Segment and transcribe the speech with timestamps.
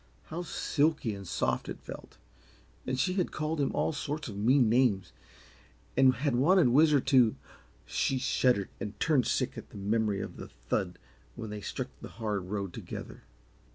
[0.29, 2.17] How silky and soft it felt!
[2.87, 5.11] And she had called him all sorts of mean names,
[5.95, 7.35] and had wanted Whizzer to
[7.85, 10.97] she shuddered and turned sick at the memory of the thud
[11.35, 13.25] when they struck the hard road together.